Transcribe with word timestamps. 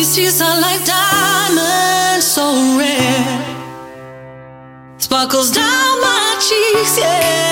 These 0.00 0.16
tears 0.16 0.40
are 0.40 0.58
like 0.58 0.82
diamonds 0.86 2.26
so 2.26 2.54
rare. 2.78 3.44
Sparkles 4.96 5.50
down 5.50 6.00
my 6.00 6.36
cheeks, 6.40 6.98
yeah. 6.98 7.49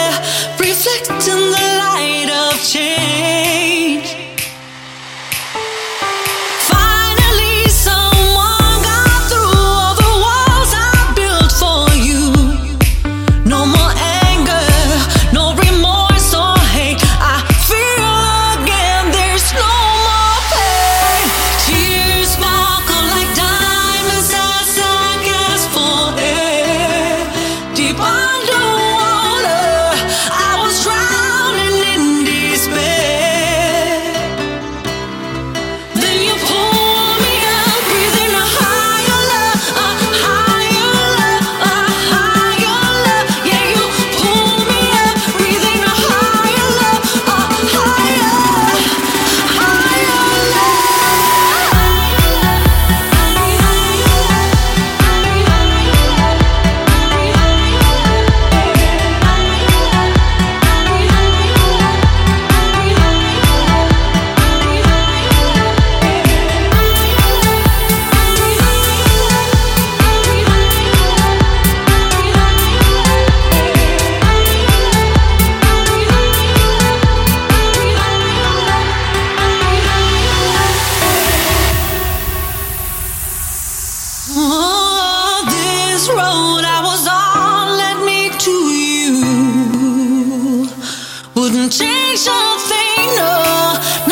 change 91.70 92.26
a 92.26 92.58
thing, 92.58 93.16
no. 93.16 94.07